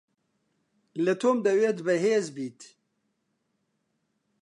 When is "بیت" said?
2.35-2.59